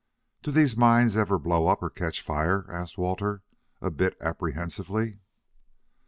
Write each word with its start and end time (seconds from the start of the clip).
"Do 0.41 0.49
these 0.49 0.75
mines 0.75 1.15
ever 1.15 1.37
blow 1.37 1.67
up 1.67 1.83
or 1.83 1.91
catch 1.91 2.23
fire?" 2.23 2.65
asked 2.71 2.97
Walter 2.97 3.43
a 3.83 3.91
bit 3.91 4.17
apprehensively. 4.19 5.19